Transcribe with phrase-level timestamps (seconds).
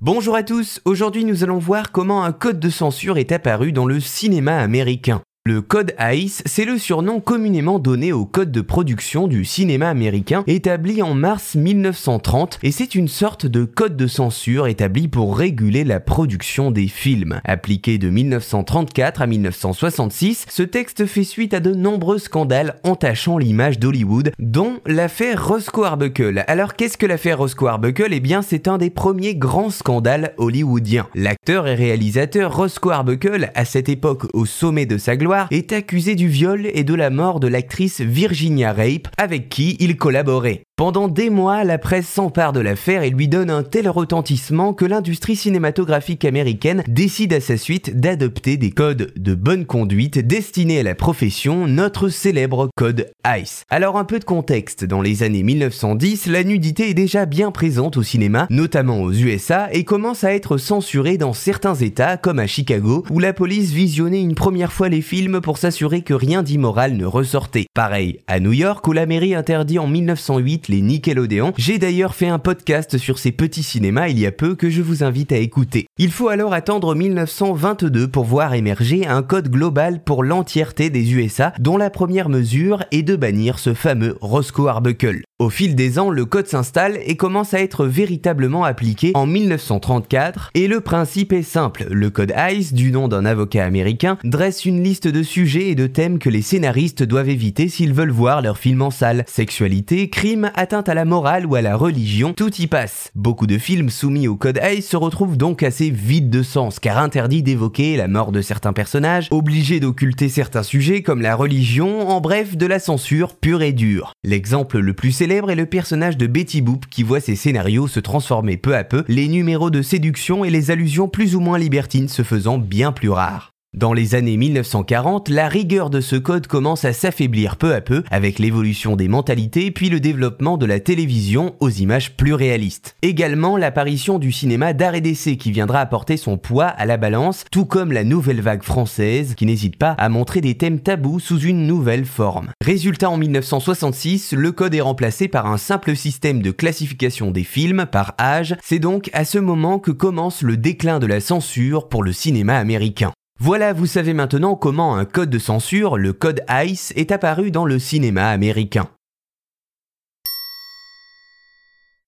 [0.00, 3.84] Bonjour à tous, aujourd'hui nous allons voir comment un code de censure est apparu dans
[3.84, 5.22] le cinéma américain.
[5.48, 10.44] Le code ICE, c'est le surnom communément donné au code de production du cinéma américain
[10.46, 15.84] établi en mars 1930 et c'est une sorte de code de censure établi pour réguler
[15.84, 17.40] la production des films.
[17.46, 23.78] Appliqué de 1934 à 1966, ce texte fait suite à de nombreux scandales entachant l'image
[23.78, 26.44] d'Hollywood, dont l'affaire Roscoe Arbuckle.
[26.46, 31.08] Alors qu'est-ce que l'affaire Roscoe Arbuckle Eh bien c'est un des premiers grands scandales hollywoodiens.
[31.14, 36.14] L'acteur et réalisateur Roscoe Arbuckle, à cette époque au sommet de sa gloire, est accusé
[36.14, 40.62] du viol et de la mort de l'actrice Virginia Rape avec qui il collaborait.
[40.78, 44.84] Pendant des mois, la presse s'empare de l'affaire et lui donne un tel retentissement que
[44.84, 50.82] l'industrie cinématographique américaine décide à sa suite d'adopter des codes de bonne conduite destinés à
[50.84, 53.64] la profession, notre célèbre code ICE.
[53.70, 57.96] Alors un peu de contexte, dans les années 1910, la nudité est déjà bien présente
[57.96, 62.46] au cinéma, notamment aux USA, et commence à être censurée dans certains états, comme à
[62.46, 66.96] Chicago, où la police visionnait une première fois les films pour s'assurer que rien d'immoral
[66.96, 67.66] ne ressortait.
[67.74, 71.52] Pareil à New York, où la mairie interdit en 1908 les Nickelodeon.
[71.56, 74.82] J'ai d'ailleurs fait un podcast sur ces petits cinémas il y a peu que je
[74.82, 75.86] vous invite à écouter.
[75.98, 81.52] Il faut alors attendre 1922 pour voir émerger un code global pour l'entièreté des USA,
[81.58, 85.27] dont la première mesure est de bannir ce fameux Roscoe Arbuckle.
[85.40, 90.50] Au fil des ans, le code s'installe et commence à être véritablement appliqué en 1934
[90.54, 91.86] et le principe est simple.
[91.92, 95.86] Le code ICE, du nom d'un avocat américain, dresse une liste de sujets et de
[95.86, 99.22] thèmes que les scénaristes doivent éviter s'ils veulent voir leur film en salle.
[99.28, 103.12] Sexualité, crime, atteinte à la morale ou à la religion, tout y passe.
[103.14, 106.98] Beaucoup de films soumis au code ICE se retrouvent donc assez vides de sens car
[106.98, 112.20] interdits d'évoquer la mort de certains personnages, obligés d'occulter certains sujets comme la religion, en
[112.20, 114.14] bref de la censure pure et dure.
[114.24, 117.86] L'exemple le plus célèbre célèbre est le personnage de Betty Boop qui voit ses scénarios
[117.86, 121.58] se transformer peu à peu, les numéros de séduction et les allusions plus ou moins
[121.58, 123.52] libertines se faisant bien plus rares.
[123.78, 128.02] Dans les années 1940, la rigueur de ce code commence à s'affaiblir peu à peu
[128.10, 132.96] avec l'évolution des mentalités puis le développement de la télévision aux images plus réalistes.
[133.02, 137.44] Également l'apparition du cinéma d'art et d'essai qui viendra apporter son poids à la balance,
[137.52, 141.38] tout comme la nouvelle vague française qui n'hésite pas à montrer des thèmes tabous sous
[141.38, 142.48] une nouvelle forme.
[142.64, 147.84] Résultat en 1966, le code est remplacé par un simple système de classification des films
[147.84, 148.56] par âge.
[148.64, 152.56] C'est donc à ce moment que commence le déclin de la censure pour le cinéma
[152.56, 153.12] américain.
[153.40, 157.66] Voilà, vous savez maintenant comment un code de censure, le code ICE, est apparu dans
[157.66, 158.88] le cinéma américain.